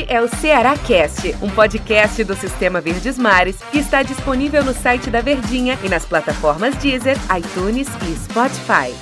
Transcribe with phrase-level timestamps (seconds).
[0.00, 4.72] Este é o Ceará Cast, um podcast do Sistema Verdes Mares que está disponível no
[4.72, 8.94] site da Verdinha e nas plataformas Deezer, iTunes e Spotify.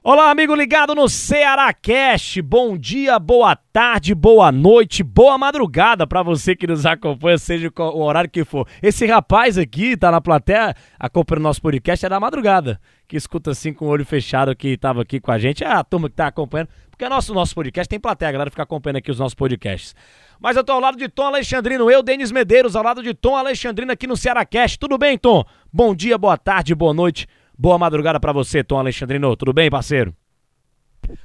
[0.00, 2.40] Olá, amigo ligado no Ceará Cast.
[2.42, 8.00] Bom dia, boa tarde, boa noite, boa madrugada para você que nos acompanha, seja o
[8.00, 8.68] horário que for.
[8.80, 13.72] Esse rapaz aqui tá na plateia acompanhando nosso podcast é da madrugada, que escuta assim
[13.72, 15.64] com o olho fechado que tava aqui com a gente.
[15.64, 16.68] É a turma que tá acompanhando,
[16.98, 19.94] porque nosso nosso podcast tem plateia, a galera fica acompanhando aqui os nossos podcasts.
[20.40, 23.36] Mas eu tô ao lado de Tom Alexandrino, eu, Denis Medeiros, ao lado de Tom
[23.36, 24.76] Alexandrino aqui no Ceará Cast.
[24.80, 25.44] Tudo bem, Tom?
[25.72, 27.28] Bom dia, boa tarde, boa noite.
[27.56, 29.36] Boa madrugada para você, Tom Alexandrino.
[29.36, 30.12] Tudo bem, parceiro?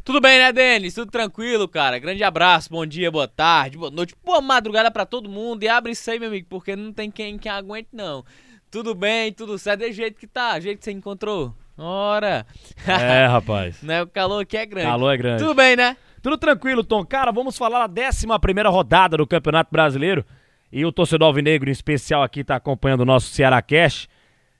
[0.03, 0.94] Tudo bem, né, Denis?
[0.94, 1.97] Tudo tranquilo, cara.
[1.97, 5.63] Grande abraço, bom dia, boa tarde, boa noite, boa madrugada para todo mundo.
[5.63, 8.23] E abre isso aí, meu amigo, porque não tem quem, quem aguente, não.
[8.69, 11.55] Tudo bem, tudo certo, é jeito que tá, jeito que você encontrou.
[11.77, 12.45] Ora!
[12.87, 13.81] É, rapaz.
[13.83, 14.87] né, o calor aqui é grande.
[14.87, 15.41] Calor é grande.
[15.41, 15.97] Tudo bem, né?
[16.21, 17.05] Tudo tranquilo, Tom.
[17.05, 18.25] Cara, vamos falar da 11
[18.69, 20.23] rodada do Campeonato Brasileiro.
[20.71, 24.07] E o torcedor alvinegro, em especial, aqui tá acompanhando o nosso Ceará Cash.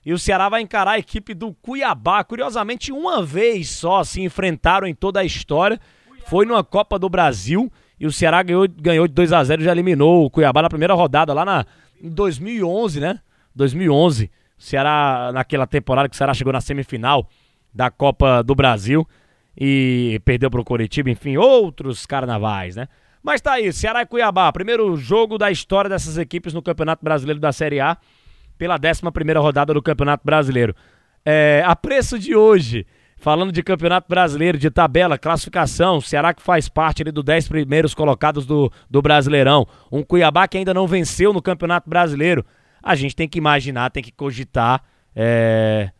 [0.04, 2.22] E o Ceará vai encarar a equipe do Cuiabá.
[2.22, 5.80] Curiosamente, uma vez só se enfrentaram em toda a história.
[6.26, 7.72] Foi numa Copa do Brasil.
[7.98, 10.68] E o Ceará ganhou, ganhou de 2 a 0 e já eliminou o Cuiabá na
[10.68, 11.64] primeira rodada, lá na,
[12.02, 13.20] em 2011, né?
[13.54, 14.30] 2011.
[14.56, 17.28] Ceará, naquela temporada que o Ceará chegou na semifinal
[17.72, 19.06] da Copa do Brasil
[19.58, 22.88] e perdeu para o Coritiba, enfim, outros carnavais, né?
[23.22, 27.40] Mas tá aí, Ceará e Cuiabá, primeiro jogo da história dessas equipes no Campeonato Brasileiro
[27.40, 27.96] da Série A
[28.58, 30.74] pela 11 rodada do Campeonato Brasileiro.
[31.24, 36.68] É, a preço de hoje, falando de Campeonato Brasileiro, de tabela, classificação, Ceará que faz
[36.68, 41.32] parte ali dos 10 primeiros colocados do, do Brasileirão, um Cuiabá que ainda não venceu
[41.32, 42.44] no Campeonato Brasileiro,
[42.84, 44.84] a gente tem que imaginar, tem que cogitar
[45.16, 45.90] é,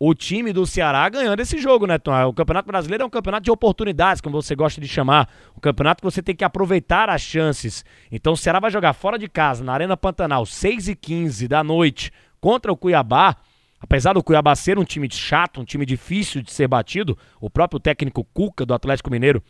[0.00, 2.12] o time do Ceará ganhando esse jogo, né, Tom?
[2.28, 5.28] O Campeonato Brasileiro é um campeonato de oportunidades, como você gosta de chamar.
[5.54, 7.84] Um campeonato que você tem que aproveitar as chances.
[8.10, 11.62] Então o Ceará vai jogar fora de casa, na Arena Pantanal, 6 e 15 da
[11.62, 13.36] noite, contra o Cuiabá.
[13.78, 17.78] Apesar do Cuiabá ser um time chato, um time difícil de ser batido, o próprio
[17.78, 19.42] técnico Cuca do Atlético Mineiro,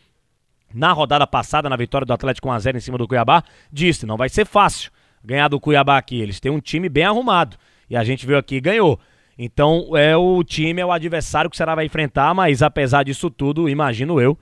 [0.73, 4.27] na rodada passada, na vitória do Atlético 1x0 em cima do Cuiabá, disse: não vai
[4.27, 4.91] ser fácil
[5.23, 6.19] ganhar do Cuiabá aqui.
[6.19, 7.57] Eles têm um time bem arrumado.
[7.89, 8.99] E a gente veio aqui e ganhou.
[9.37, 13.29] Então é o time, é o adversário que o Ceará vai enfrentar, mas apesar disso
[13.29, 14.37] tudo, imagino eu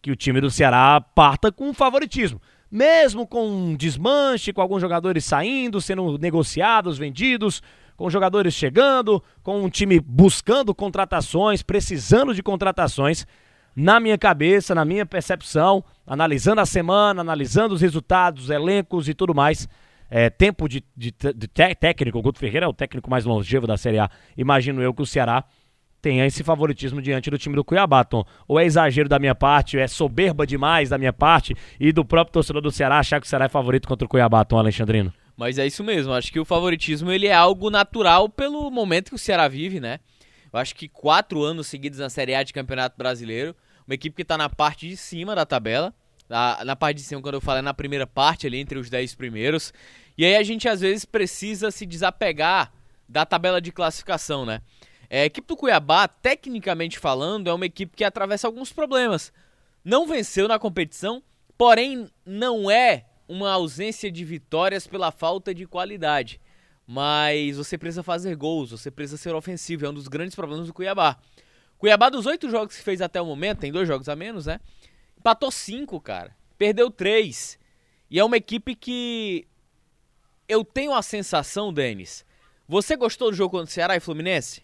[0.00, 2.40] que o time do Ceará parta com favoritismo.
[2.70, 7.62] Mesmo com um desmanche, com alguns jogadores saindo, sendo negociados, vendidos,
[7.96, 13.26] com jogadores chegando, com um time buscando contratações, precisando de contratações,
[13.74, 19.34] na minha cabeça, na minha percepção, analisando a semana, analisando os resultados, elencos e tudo
[19.34, 19.68] mais,
[20.10, 23.76] é, tempo de, de, de técnico, o Guto Ferreira é o técnico mais longevo da
[23.76, 24.10] Série A.
[24.36, 25.44] Imagino eu que o Ceará
[26.00, 28.24] tenha esse favoritismo diante do time do Cuiabá, Tom.
[28.46, 32.32] Ou é exagero da minha parte, é soberba demais da minha parte e do próprio
[32.32, 35.12] torcedor do Ceará achar que o Ceará é favorito contra o Cuiabá, Tom Alexandrino?
[35.36, 39.14] Mas é isso mesmo, acho que o favoritismo ele é algo natural pelo momento que
[39.14, 40.00] o Ceará vive, né?
[40.52, 43.54] Eu acho que quatro anos seguidos na Série A de Campeonato Brasileiro,
[43.86, 45.94] uma equipe que está na parte de cima da tabela,
[46.28, 48.90] na, na parte de cima, quando eu falo, é na primeira parte ali, entre os
[48.90, 49.72] 10 primeiros.
[50.16, 52.72] E aí a gente às vezes precisa se desapegar
[53.08, 54.60] da tabela de classificação, né?
[55.08, 59.32] É, a equipe do Cuiabá, tecnicamente falando, é uma equipe que atravessa alguns problemas.
[59.82, 61.22] Não venceu na competição,
[61.56, 66.38] porém não é uma ausência de vitórias pela falta de qualidade.
[66.86, 70.74] Mas você precisa fazer gols, você precisa ser ofensivo, é um dos grandes problemas do
[70.74, 71.16] Cuiabá.
[71.78, 74.60] Cuiabá, dos oito jogos que fez até o momento, tem dois jogos a menos, né?
[75.18, 76.34] Empatou cinco, cara.
[76.56, 77.58] Perdeu três.
[78.10, 79.46] E é uma equipe que.
[80.48, 82.24] Eu tenho a sensação, Denis.
[82.66, 84.62] Você gostou do jogo contra o Ceará e Fluminense?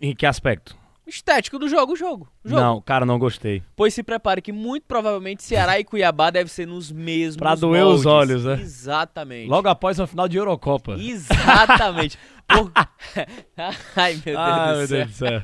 [0.00, 0.76] Em que aspecto?
[1.06, 2.60] Estético do jogo, o jogo, jogo.
[2.60, 3.62] Não, cara, não gostei.
[3.74, 7.82] Pois se prepare que muito provavelmente Ceará e Cuiabá devem ser nos mesmos Pra doer
[7.84, 8.00] moldes.
[8.00, 8.60] os olhos, né?
[8.60, 9.48] Exatamente.
[9.48, 10.92] Logo após uma final de Eurocopa.
[10.92, 12.16] Exatamente.
[12.46, 12.70] Por...
[13.96, 14.98] Ai, meu Deus, ah, do, meu céu.
[14.98, 15.42] Deus do céu.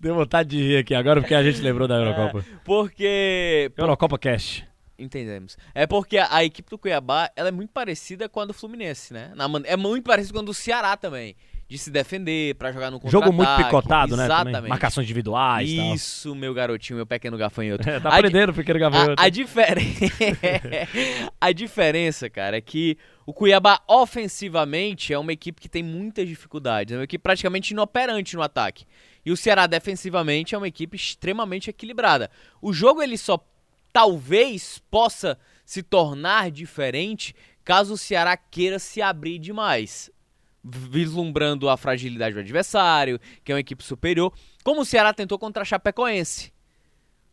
[0.00, 2.44] Deu vontade de rir aqui agora porque a gente lembrou da Eurocopa.
[2.64, 3.70] Porque.
[3.76, 4.64] Eurocopa Cash.
[4.98, 5.56] Entendemos.
[5.74, 9.12] É porque a, a equipe do Cuiabá ela é muito parecida com a do Fluminense,
[9.12, 9.32] né?
[9.36, 11.36] Na é muito parecida com a do Ceará também.
[11.68, 14.26] De se defender, pra jogar no Jogo muito picotado, né?
[14.26, 14.40] também.
[14.40, 14.70] Exatamente.
[14.70, 15.94] Marcações individuais tal.
[15.94, 17.86] Isso, meu garotinho, meu pequeno gafanhoto.
[17.86, 19.20] É, tá aprendendo, pequeno gafanhoto.
[19.20, 19.94] A, a, diferen...
[21.38, 26.94] a diferença, cara, é que o Cuiabá ofensivamente é uma equipe que tem muitas dificuldades.
[26.94, 28.86] É uma equipe praticamente inoperante no ataque.
[29.22, 32.30] E o Ceará defensivamente é uma equipe extremamente equilibrada.
[32.62, 33.38] O jogo ele só
[33.92, 40.10] talvez possa se tornar diferente caso o Ceará queira se abrir demais.
[40.62, 44.32] Vislumbrando a fragilidade do adversário, que é uma equipe superior,
[44.64, 46.52] como o Ceará tentou contra a Chapecoense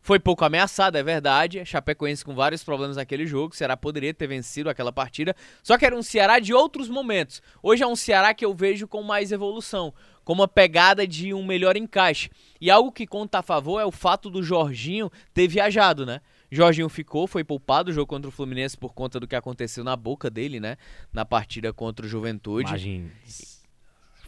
[0.06, 1.64] Foi pouco ameaçado, é verdade.
[1.64, 3.52] Chapecoense com vários problemas naquele jogo.
[3.52, 5.34] O Ceará poderia ter vencido aquela partida.
[5.64, 7.42] Só que era um Ceará de outros momentos.
[7.60, 9.92] Hoje é um Ceará que eu vejo com mais evolução,
[10.24, 12.30] com uma pegada de um melhor encaixe.
[12.60, 16.20] E algo que conta a favor é o fato do Jorginho ter viajado, né?
[16.52, 19.96] Jorginho ficou, foi poupado o jogo contra o Fluminense por conta do que aconteceu na
[19.96, 20.76] boca dele, né?
[21.12, 22.68] Na partida contra o Juventude.
[22.68, 23.10] Imagem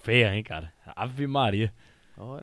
[0.02, 0.72] feia, hein, cara?
[0.96, 1.72] Ave Maria.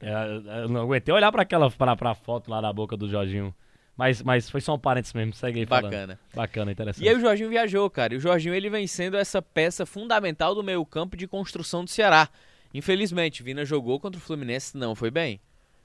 [0.02, 3.54] É, eu não aguentei olhar para aquela pra, pra foto lá da boca do Jorginho.
[3.98, 5.92] Mas, mas foi só um parênteses mesmo, segue aí falando.
[5.92, 6.20] Bacana.
[6.34, 7.06] Bacana, interessante.
[7.06, 8.14] E aí o Jorginho viajou, cara.
[8.14, 11.90] E o Jorginho ele vem sendo essa peça fundamental do meio campo de construção do
[11.90, 12.30] Ceará.
[12.74, 15.40] Infelizmente, Vina jogou contra o Fluminense, não foi bem.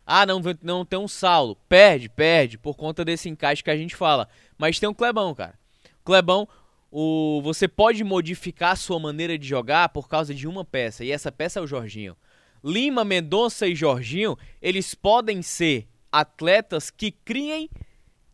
[0.05, 1.57] Ah, não, não tem um Saulo.
[1.69, 4.29] Perde, perde, por conta desse encaixe que a gente fala.
[4.59, 5.55] Mas tem um Clebão, cara.
[6.05, 6.49] Clebão,
[6.91, 11.05] o, você pode modificar a sua maneira de jogar por causa de uma peça.
[11.05, 12.17] E essa peça é o Jorginho.
[12.63, 17.71] Lima, Mendonça e Jorginho, eles podem ser atletas que criem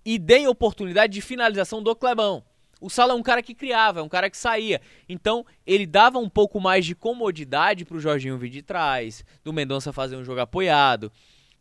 [0.05, 2.44] e deem oportunidade de finalização do Clebão.
[2.81, 4.81] O Sala é um cara que criava, é um cara que saía.
[5.08, 9.52] Então, ele dava um pouco mais de comodidade para o Jorginho vir de trás, do
[9.52, 11.11] Mendonça fazer um jogo apoiado.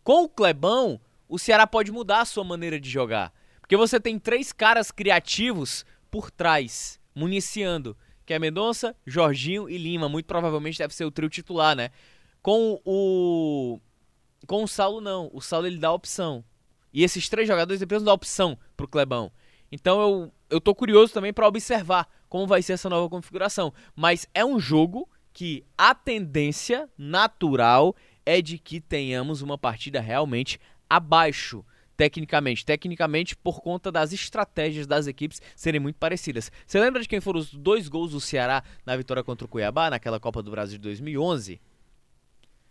[0.03, 3.33] Com o Clebão, o Ceará pode mudar a sua maneira de jogar.
[3.61, 7.97] Porque você tem três caras criativos por trás, municiando.
[8.25, 10.09] Que é Mendonça, Jorginho e Lima.
[10.09, 11.91] Muito provavelmente deve ser o trio titular, né?
[12.45, 13.79] Com o.
[14.45, 15.31] Com o Saulo, não.
[15.33, 16.45] O Saulo ele dá opção.
[16.93, 19.31] E esses três jogadores depois dão opção pro Clebão.
[19.71, 23.73] Então eu, eu tô curioso também para observar como vai ser essa nova configuração.
[23.95, 30.59] Mas é um jogo que a tendência natural é de que tenhamos uma partida realmente
[30.87, 31.65] abaixo
[31.97, 32.63] tecnicamente.
[32.63, 36.51] Tecnicamente, por conta das estratégias das equipes serem muito parecidas.
[36.67, 39.89] Você lembra de quem foram os dois gols do Ceará na vitória contra o Cuiabá,
[39.89, 41.59] naquela Copa do Brasil de 2011?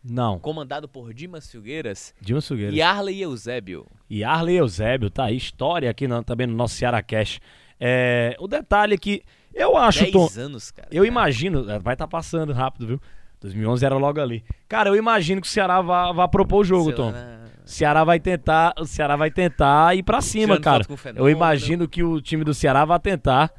[0.05, 0.39] Não.
[0.39, 2.15] Comandado por Dimas Filgueiras.
[2.21, 2.75] Dimas Filgueiras.
[2.75, 3.87] E Arley Eusébio.
[4.11, 7.41] E Arley Eusébio, tá aí, história aqui no, também no nosso Ceará Cash.
[7.81, 9.23] É, o detalhe é que
[9.55, 10.01] eu acho...
[10.01, 10.89] 10 Tom, anos, cara.
[10.91, 13.01] Eu imagino, é, vai estar tá passando rápido, viu?
[13.41, 14.45] 2011 era logo ali.
[14.69, 17.11] Cara, eu imagino que o Ceará vá, vá propor o jogo, Tom.
[17.11, 20.85] O Ceará vai tentar, o Ceará vai tentar ir para cima, cara.
[21.17, 23.51] Eu imagino que o time do Ceará vai tentar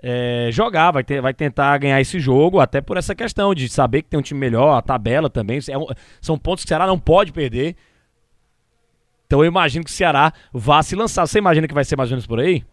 [0.00, 4.02] é, jogar, vai, ter, vai tentar ganhar esse jogo, até por essa questão de saber
[4.02, 5.58] que tem um time melhor, a tabela também.
[5.68, 5.86] É um,
[6.20, 7.76] são pontos que o Ceará não pode perder.
[9.26, 11.26] Então eu imagino que o Ceará vá se lançar.
[11.26, 12.64] Você imagina que vai ser mais ou menos por aí?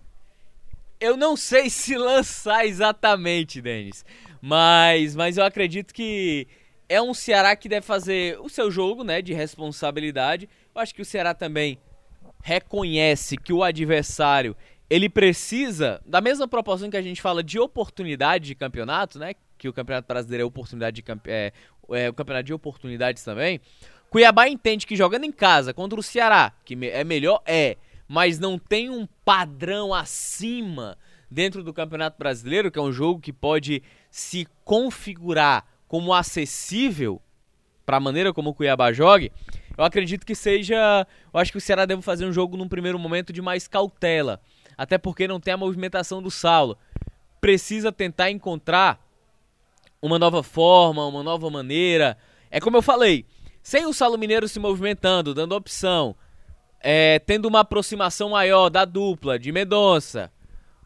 [0.99, 4.05] Eu não sei se lançar exatamente, Denis.
[4.41, 6.47] Mas, mas eu acredito que
[6.87, 10.47] é um Ceará que deve fazer o seu jogo, né, de responsabilidade.
[10.73, 11.77] Eu acho que o Ceará também
[12.41, 14.55] reconhece que o adversário
[14.89, 19.33] ele precisa, da mesma proporção que a gente fala de oportunidade de campeonato, né?
[19.57, 21.51] Que o Campeonato Brasileiro é oportunidade de é,
[21.89, 23.59] é, o campeonato de oportunidades também.
[24.09, 27.77] Cuiabá entende que jogando em casa contra o Ceará, que é melhor, é,
[28.07, 30.97] mas não tem um padrão acima
[31.31, 33.81] dentro do Campeonato Brasileiro, que é um jogo que pode
[34.11, 37.21] se configurar como acessível
[37.85, 39.31] para a maneira como o Cuiabá jogue.
[39.77, 42.99] Eu acredito que seja, eu acho que o Ceará deve fazer um jogo num primeiro
[42.99, 44.39] momento de mais cautela
[44.77, 46.77] até porque não tem a movimentação do Saulo.
[47.39, 48.99] Precisa tentar encontrar
[50.01, 52.17] uma nova forma, uma nova maneira.
[52.51, 53.25] É como eu falei,
[53.61, 56.15] sem o Saulo Mineiro se movimentando, dando opção,
[56.79, 60.31] é, tendo uma aproximação maior da dupla, de Mendonça,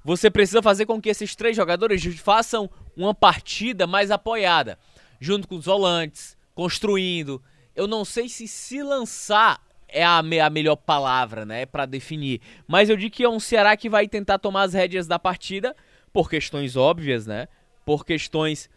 [0.03, 4.79] você precisa fazer com que esses três jogadores façam uma partida mais apoiada,
[5.19, 7.43] junto com os volantes, construindo.
[7.75, 9.61] Eu não sei se se lançar
[9.91, 12.41] é a, me a melhor palavra, né, para definir.
[12.67, 15.75] Mas eu digo que é um Ceará que vai tentar tomar as rédeas da partida
[16.11, 17.47] por questões óbvias, né?
[17.85, 18.69] Por questões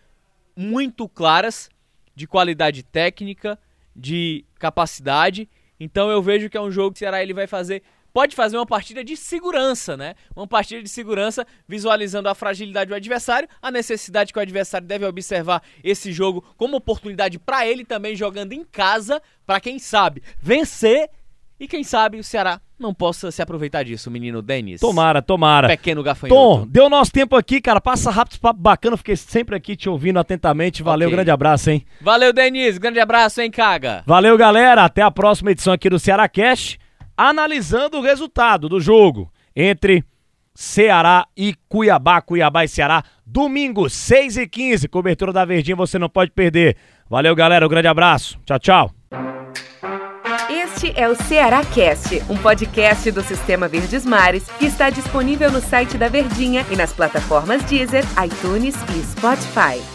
[0.57, 1.71] muito claras
[2.14, 3.59] de qualidade técnica,
[3.95, 5.49] de capacidade.
[5.78, 8.57] Então eu vejo que é um jogo que o Ceará ele vai fazer pode fazer
[8.57, 10.14] uma partida de segurança, né?
[10.37, 15.07] Uma partida de segurança visualizando a fragilidade do adversário, a necessidade que o adversário deve
[15.07, 21.09] observar esse jogo como oportunidade para ele também jogando em casa, para quem sabe vencer
[21.59, 24.81] e quem sabe o Ceará não possa se aproveitar disso, menino Denis.
[24.81, 25.69] Tomara, tomara.
[25.69, 26.35] Pequeno gafanhoto.
[26.35, 27.81] Tom, deu nosso tempo aqui, cara.
[27.81, 28.97] Passa rápido, papo bacana.
[28.97, 30.83] Fiquei sempre aqui te ouvindo atentamente.
[30.83, 31.16] Valeu, okay.
[31.16, 31.87] grande abraço, hein?
[32.00, 32.78] Valeu, Denis.
[32.78, 34.02] Grande abraço, hein, Caga.
[34.04, 34.85] Valeu, galera.
[34.85, 36.78] Até a próxima edição aqui do Ceará Cash
[37.16, 40.04] analisando o resultado do jogo entre
[40.54, 46.09] Ceará e Cuiabá, Cuiabá e Ceará, domingo 6 e 15 cobertura da Verdinha, você não
[46.09, 46.76] pode perder.
[47.09, 48.38] Valeu, galera, um grande abraço.
[48.45, 48.90] Tchau, tchau.
[50.49, 55.61] Este é o Ceará Cast, um podcast do Sistema Verdes Mares que está disponível no
[55.61, 59.91] site da Verdinha e nas plataformas Deezer, iTunes e Spotify.